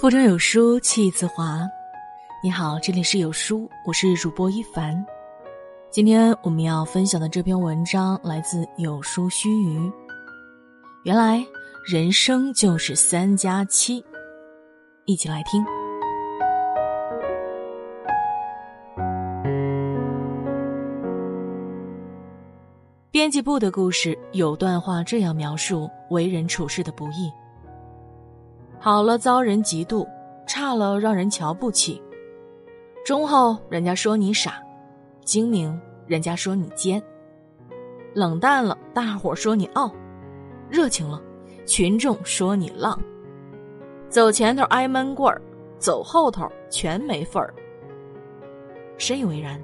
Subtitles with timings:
[0.00, 1.68] 腹中有书气自华。
[2.44, 5.04] 你好，这里是有书，我是主播一凡。
[5.90, 9.92] 今天我们要分享的这篇文章来自有书须臾。
[11.02, 11.44] 原来
[11.84, 14.04] 人生就是三加七，
[15.06, 15.64] 一起来听。
[23.10, 27.32] 编辑部的故事有段话这样描述为人处事的不易。
[28.84, 30.06] 好了，遭人嫉妒；
[30.46, 31.98] 差了，让人瞧不起；
[33.02, 34.50] 忠厚，人家说你傻；
[35.24, 37.00] 精明，人家说你奸；
[38.12, 39.90] 冷淡了，大伙说你傲；
[40.68, 41.18] 热情了，
[41.64, 43.00] 群众说你浪。
[44.10, 45.40] 走前头挨闷棍儿，
[45.78, 47.54] 走后头全没份儿。
[48.98, 49.58] 深以为然。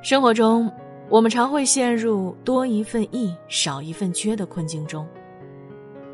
[0.00, 0.70] 生活中，
[1.08, 5.04] 我们常会陷入多一份义，少一份缺的困境中。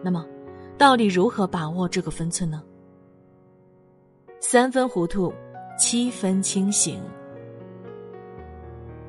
[0.03, 0.27] 那么，
[0.79, 2.63] 到底如何把握这个分寸呢？
[4.41, 5.33] 三分糊涂，
[5.79, 7.01] 七分清醒。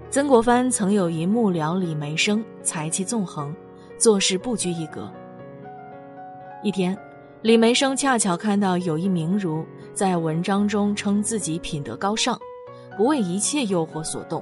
[0.09, 3.53] 曾国藩曾有一幕僚李梅生，才气纵横，
[3.97, 5.11] 做事不拘一格。
[6.63, 6.97] 一天，
[7.41, 12.39] 李梅生恰巧看到有一名儒在文章中称自己品德高尚，
[12.95, 14.41] 不为一切诱惑所动。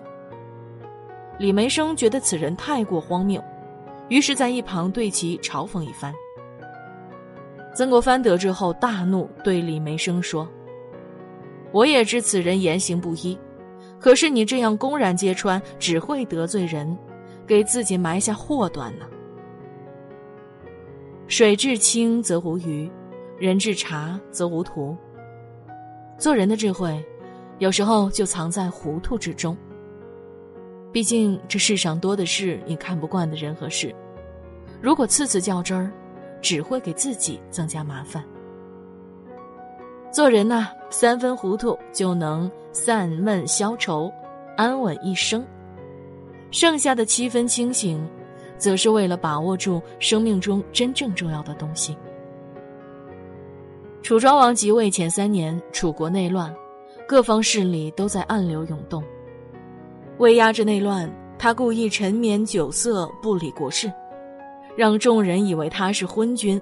[1.39, 3.43] 李梅生觉得此人太过荒谬，
[4.09, 6.13] 于是在一旁对其嘲讽一番。
[7.75, 10.47] 曾国藩得知后大怒，对李梅生说
[11.73, 13.37] ：“我也知此人言行不一，
[13.99, 16.97] 可是你这样公然揭穿，只会得罪人，
[17.45, 19.05] 给自己埋下祸端呢。
[21.27, 22.89] 水至清则无鱼，
[23.37, 24.95] 人至察则无徒。
[26.17, 27.03] 做人的智慧，
[27.57, 29.57] 有时候就藏在糊涂之中。
[30.93, 33.93] 毕竟这世上多的是你看不惯的人和事，
[34.81, 35.91] 如果次次较真儿。”
[36.45, 38.23] 只会给自己增加麻烦。
[40.11, 44.13] 做人呐，三分糊涂就能散闷消愁，
[44.55, 45.41] 安稳一生；
[46.51, 48.07] 剩下的七分清醒，
[48.59, 51.97] 则是为了把握住生命中真正重要的东西。
[54.03, 56.55] 楚庄王即位前三年，楚国内乱，
[57.07, 59.03] 各方势力都在暗流涌动。
[60.19, 63.91] 为压制内乱，他故意沉湎酒色，不理国事。
[64.75, 66.61] 让众人以为他是昏君，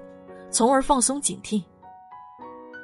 [0.50, 1.62] 从而放松警惕。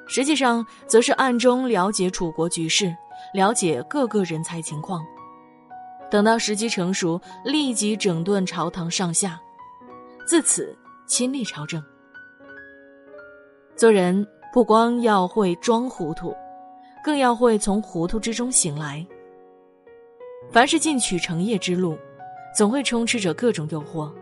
[0.07, 2.95] 实际上，则是暗中了解楚国局势，
[3.33, 5.01] 了解各个人才情况。
[6.11, 9.41] 等到时机成熟，立即整顿朝堂上下，
[10.27, 10.77] 自此
[11.07, 11.81] 亲历朝政。
[13.77, 16.35] 做人不光要会装糊涂，
[17.05, 19.07] 更要会从糊涂之中醒来。
[20.51, 21.97] 凡是进取成业之路，
[22.57, 24.13] 总会充斥着各种诱惑。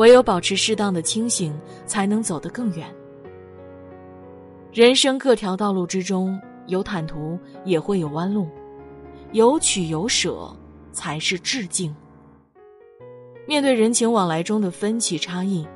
[0.00, 2.90] 唯有保持适当的清醒，才能走得更远。
[4.72, 8.48] 人生各条道路之中，有坦途，也会有弯路，
[9.32, 10.50] 有取有舍，
[10.90, 11.94] 才是致敬。
[13.46, 15.68] 面对人情往来中的分歧差异，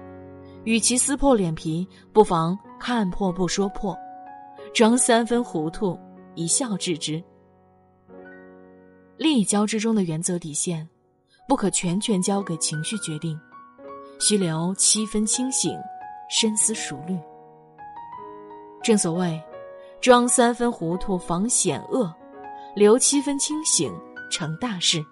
[0.64, 3.94] 与其撕破脸皮，不妨看破不说破，
[4.72, 5.98] 装三分糊涂，
[6.34, 7.22] 一笑置之。
[9.18, 10.88] 利益交织中的原则底线，
[11.46, 13.38] 不可全权交给情绪决定。
[14.18, 15.78] 须留七分清醒，
[16.30, 17.18] 深思熟虑。
[18.82, 19.42] 正所谓，
[20.00, 22.14] 装三分糊涂防险恶，
[22.74, 23.92] 留七分清醒
[24.30, 25.04] 成大事。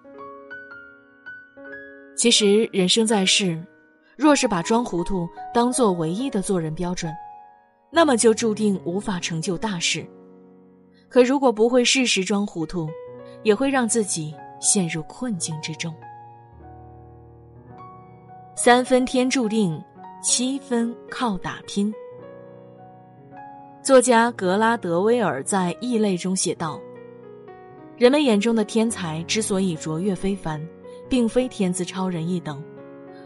[2.15, 3.61] 其实人生在世，
[4.15, 7.11] 若是把装糊涂当做唯一的做人标准，
[7.91, 10.05] 那么就注定无法成就大事。
[11.09, 12.87] 可如果不会适时装糊涂，
[13.43, 15.93] 也会让自己陷入困境之中。
[18.55, 19.83] 三分天注定，
[20.21, 21.91] 七分靠打拼。
[23.81, 26.79] 作家格拉德威尔在《异类》中写道
[27.97, 30.63] ：“人们眼中的天才之所以卓越非凡，
[31.09, 32.63] 并非天资超人一等，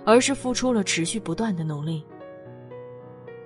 [0.05, 2.01] 而是付出了持续不断的努力。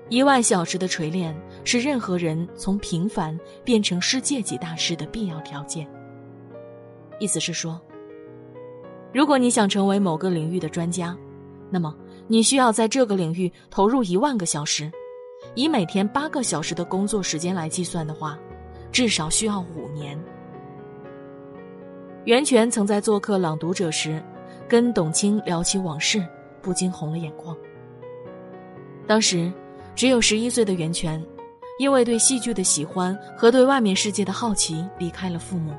[0.07, 5.89] 一万小时的锤炼，是任何人从平凡变成世界级大师的必要条件。”
[7.17, 7.81] 意思是说，
[9.11, 11.17] 如果你想成为某个领域的专家，
[11.73, 11.95] 那么，
[12.27, 14.91] 你需要在这个领域投入一万个小时，
[15.55, 18.37] 以每天八个小时的工作时间来计算的话，
[18.91, 20.21] 至少需要五年。
[22.25, 24.21] 袁泉曾在做客《朗读者》时，
[24.67, 26.21] 跟董卿聊起往事，
[26.61, 27.55] 不禁红了眼眶。
[29.07, 29.51] 当时，
[29.95, 31.25] 只有十一岁的袁泉，
[31.79, 35.73] 因为对戏剧的喜欢和对外面世界的好奇，离开了父母，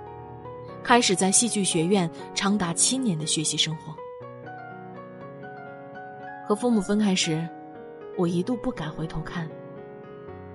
[0.82, 3.94] 开始在戏剧学院长达七年的学习生活。
[6.52, 7.48] 和父母分开时，
[8.18, 9.48] 我一度不敢回头看。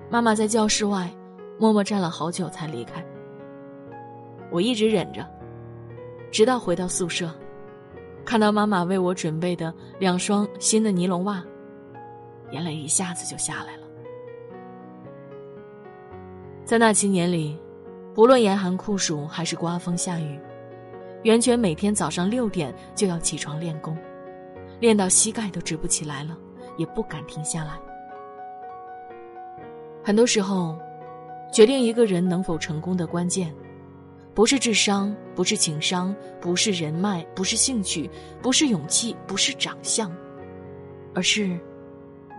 [0.08, 1.12] 妈妈在教室外
[1.58, 3.04] 默默站了好久才离开。
[4.48, 5.26] 我一直忍着，
[6.30, 7.28] 直到回到宿舍，
[8.24, 11.42] 看到妈妈为我准备的两双新的尼龙袜，
[12.52, 13.82] 眼泪一下子就下来了。
[16.64, 17.58] 在那七年里，
[18.14, 20.38] 不论严寒酷暑还是刮风下雨，
[21.24, 23.98] 袁泉每天早上六点就要起床练功，
[24.80, 26.36] 练到膝盖都直不起来了，
[26.76, 27.72] 也不敢停下来。
[30.04, 30.78] 很多时候，
[31.52, 33.54] 决定一个人能否成功的关键，
[34.34, 38.08] 不是智商，不是情商，不是人脉，不是兴趣，
[38.40, 40.10] 不是勇气，不是长相，
[41.14, 41.58] 而是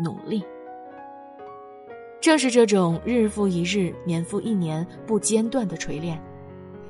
[0.04, 0.44] 努力。
[2.22, 6.22] 正是这种日复一日、年复一年不间断的锤炼，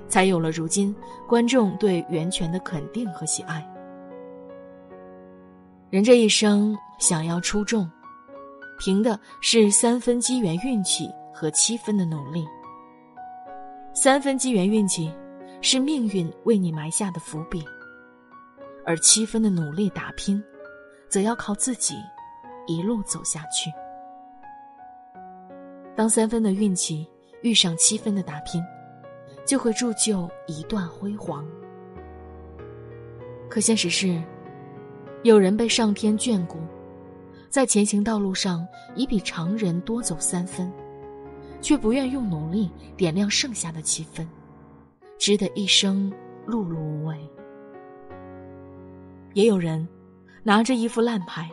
[0.07, 0.95] 才有了如今
[1.27, 3.63] 观众对袁泉的肯定和喜爱。
[5.89, 7.89] 人这一生想要出众。
[8.77, 12.47] 凭的是三分机缘运气和七分的努力。
[13.93, 15.13] 三分机缘运气
[15.61, 17.61] 是命运为你埋下的伏笔，
[18.85, 20.41] 而七分的努力打拼，
[21.09, 21.95] 则要靠自己
[22.67, 23.69] 一路走下去。
[25.93, 27.05] 当三分的运气
[27.41, 28.63] 遇上七分的打拼，
[29.45, 31.45] 就会铸就一段辉煌。
[33.49, 34.21] 可现实是，
[35.23, 36.57] 有人被上天眷顾。
[37.49, 40.71] 在前行道路上，已比常人多走三分，
[41.61, 44.29] 却不愿用努力点亮剩下的七分，
[45.17, 46.11] 值得一生
[46.47, 47.17] 碌碌无为。
[49.33, 49.87] 也有人
[50.43, 51.49] 拿着一副烂牌，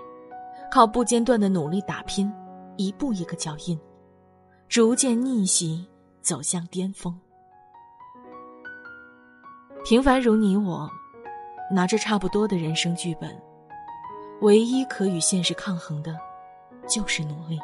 [0.71, 2.31] 靠不间断的努力打拼，
[2.77, 3.79] 一步一个脚印，
[4.69, 5.87] 逐渐逆袭
[6.21, 7.19] 走向巅峰。
[9.83, 10.91] 平凡如你我，
[11.73, 13.35] 拿着差不多的人生剧本。
[14.43, 16.15] 唯一可与现实抗衡的，
[16.87, 17.59] 就是努力。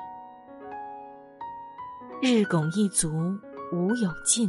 [2.20, 3.10] 日拱一卒
[3.72, 4.48] 无有尽，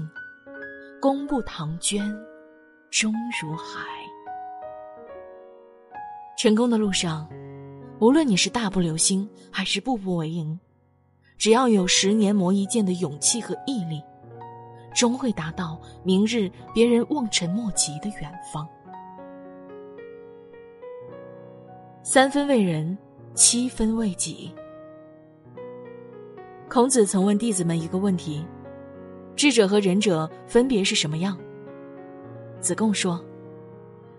[1.01, 2.09] 功不唐捐
[2.89, 3.85] 终如海。
[6.37, 7.27] 成功的路上，
[7.99, 10.57] 无论你是大步流星还是步步为营，
[11.37, 14.01] 只要有十年磨一剑的勇气和毅力，
[14.95, 18.67] 终会达到明日别人望尘莫及的远方。
[22.05, 22.97] 三分为人，
[23.33, 24.51] 七分为己。
[26.69, 28.45] 孔子曾问弟子们一个问题：
[29.37, 31.37] 智者和仁者分别是什么样？
[32.59, 33.23] 子贡说：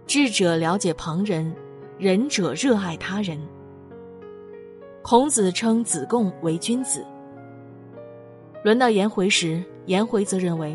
[0.06, 1.54] 智者了解旁人，
[1.98, 3.38] 仁者热爱他人。
[5.02, 7.04] 孔子称子贡为君子。
[8.62, 10.74] 轮到颜回时，颜回则认为，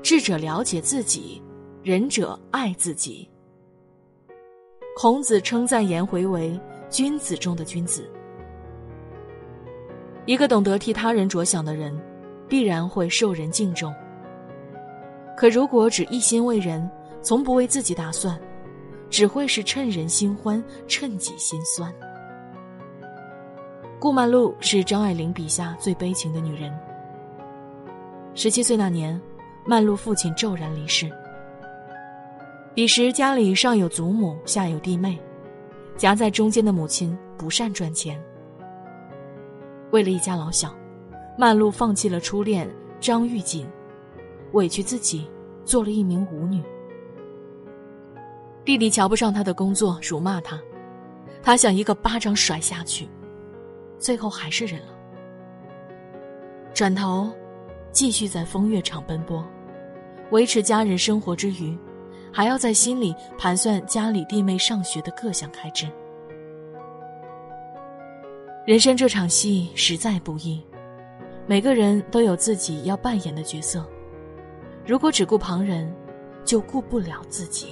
[0.00, 1.42] 智者了解自己，
[1.82, 3.28] 仁者爱自己。
[5.02, 6.60] 孔子称赞颜回为
[6.90, 8.06] 君子中的君子。
[10.26, 11.98] 一个懂得替他人着想的人，
[12.46, 13.94] 必然会受人敬重。
[15.38, 16.86] 可如果只一心为人，
[17.22, 18.38] 从不为自己打算，
[19.08, 21.90] 只会是趁人心欢，趁己心酸。
[23.98, 26.70] 顾曼璐是张爱玲笔下最悲情的女人。
[28.34, 29.18] 十七岁那年，
[29.64, 31.10] 曼璐父亲骤然离世。
[32.72, 35.18] 彼时家里上有祖母，下有弟妹，
[35.96, 38.22] 夹在中间的母亲不善赚钱。
[39.90, 40.72] 为了一家老小，
[41.36, 43.66] 曼璐放弃了初恋张玉锦，
[44.52, 45.28] 委屈自己
[45.64, 46.62] 做了一名舞女。
[48.64, 50.56] 弟弟瞧不上他的工作，辱骂他，
[51.42, 53.08] 他想一个巴掌甩下去，
[53.98, 54.94] 最后还是忍了。
[56.72, 57.28] 转头，
[57.90, 59.44] 继续在风月场奔波，
[60.30, 61.76] 维持家人生活之余。
[62.32, 65.86] 还要在心里盘算家里弟妹上学的各项开支。
[68.66, 70.62] 人生这场戏实在不易，
[71.46, 73.84] 每个人都有自己要扮演的角色。
[74.86, 75.92] 如果只顾旁人，
[76.44, 77.68] 就顾不了自己。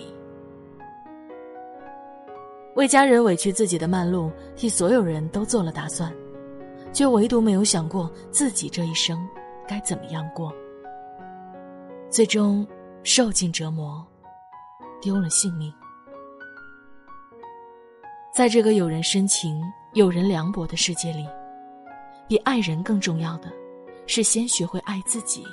[2.75, 6.13] 为家人委屈自己的曼璐，替所有人都做了打算，
[6.93, 9.19] 却唯独没有想过自己这一生
[9.67, 10.53] 该怎么样过。
[12.09, 12.67] 最终
[13.03, 14.07] 受尽折磨。
[15.01, 15.73] 丢了性命，
[18.35, 19.63] 在这个有人深情、
[19.93, 21.25] 有人凉薄的世界里，
[22.27, 23.53] 比爱人更重要的，
[24.07, 25.45] 是先学会爱自己。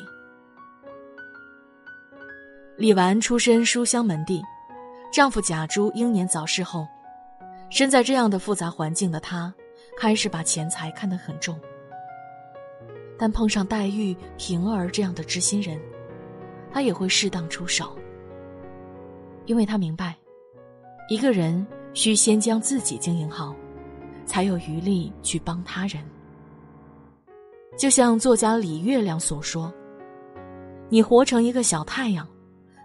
[2.75, 4.41] 李纨出身书香门第，
[5.13, 6.87] 丈夫贾珠英年早逝后，
[7.69, 9.53] 身在这样的复杂环境的她，
[9.95, 11.59] 开始把钱财看得很重。
[13.17, 15.79] 但碰上黛玉、平儿这样的知心人，
[16.73, 17.95] 她也会适当出手。
[19.45, 20.15] 因为他明白，
[21.09, 23.55] 一个人需先将自己经营好，
[24.25, 26.03] 才有余力去帮他人。
[27.77, 29.71] 就像作家李月亮所说
[30.89, 32.27] ：“你活成一个小太阳，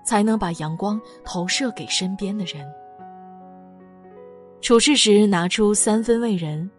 [0.05, 2.67] 才能把阳光投射给身边的人。”
[4.61, 6.71] 处事时拿出三分为人，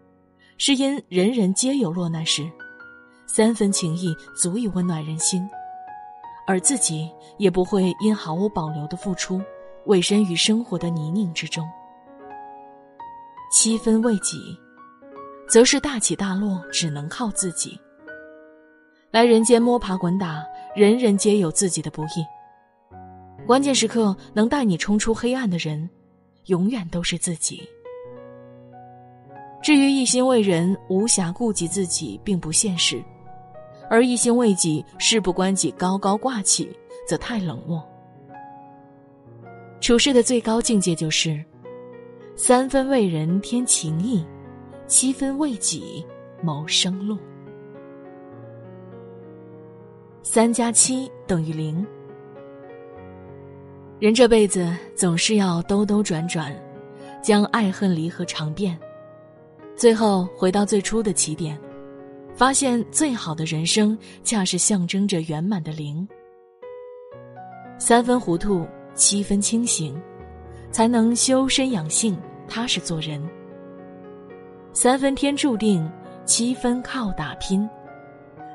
[0.58, 2.48] 是因人人皆有落难时，
[3.26, 5.42] 三分情谊足以温暖人心，
[6.46, 9.40] 而自己也不会因毫无保留的付出，
[9.86, 11.64] 委身于生活的泥泞之中。
[13.52, 14.58] 七分为己，
[15.48, 17.78] 则是大起大落只能靠自己。
[19.10, 22.24] 来人间摸爬滚打，人人皆有自己的不易。
[23.46, 25.90] 关键时刻能带你冲出黑暗的人。
[26.46, 27.62] 永远都是自己。
[29.62, 32.98] 至于一心为人，无暇顾及自己，并不现实；
[33.88, 37.80] 而一心为己，事不关己，高高挂起，则太冷漠。
[39.82, 41.44] 处事的最高境界就是：
[42.36, 44.24] 三分为人添情意，
[44.86, 46.06] 七分为己
[46.40, 47.18] 谋生路。
[50.22, 51.84] 三加七等于零。
[53.98, 56.54] 人这辈子总是要兜兜转转，
[57.20, 58.78] 将爱恨离合尝遍，
[59.74, 61.58] 最后回到最初的起点，
[62.36, 66.08] 发现最好的人生恰是象征着圆满的零。
[67.78, 70.00] 三分糊涂，七分清醒，
[70.70, 72.16] 才能修身养性，
[72.48, 73.22] 踏实做人。
[74.72, 75.90] 三分天注定，
[76.24, 77.68] 七分靠打拼，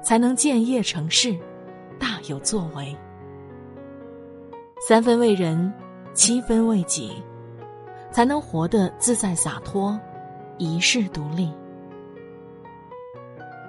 [0.03, 1.37] 才能建业成事，
[1.99, 2.95] 大有作为。
[4.87, 5.73] 三分为人，
[6.13, 7.11] 七分为己，
[8.11, 9.99] 才能活得自在洒脱，
[10.57, 11.51] 一世独立。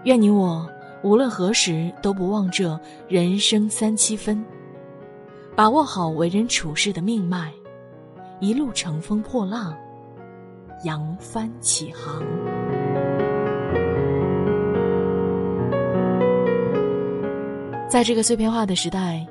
[0.04, 0.66] 愿你我
[1.02, 4.44] 无论何时都不忘这人生三七分，
[5.58, 7.52] 把握好为人处事的命脉，
[8.38, 9.76] 一路乘风破浪，
[10.84, 12.22] 扬帆起航。
[17.88, 19.26] 在这个碎片化的时代。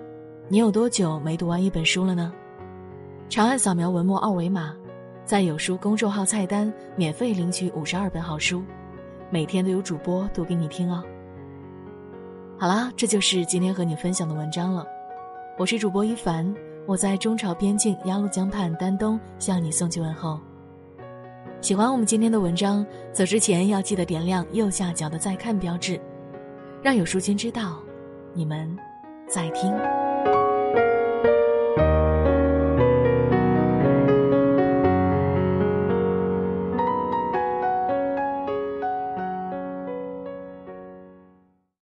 [0.50, 2.34] 你有多久没读完一本书了呢？
[3.30, 4.76] 长按扫描文末二维码，
[5.24, 8.62] 在有书公众号菜单免费领取五十二本好书，
[9.30, 11.02] 每天都有主播读给你听哦。
[12.58, 14.86] 好啦，这就是今天和你分享的文章了。
[15.58, 16.54] 我是主播一凡，
[16.86, 20.40] 我在中朝边境鸭绿江畔丹东向你送去问候。
[21.62, 26.00] 喜欢我们今天的文章，走之前要记得点亮右下角的再看标志，
[26.84, 27.80] 让有书君知道
[28.36, 28.78] 你们
[29.28, 29.74] 在听。